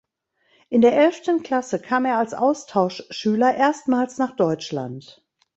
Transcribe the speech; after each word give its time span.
In 0.69 0.81
der 0.81 0.97
elften 0.97 1.43
Klasse 1.43 1.79
kam 1.79 2.05
er 2.05 2.17
als 2.17 2.33
Austauschschüler 2.33 3.53
erstmals 3.53 4.17
nach 4.17 4.35
Deutschland. 4.35 5.23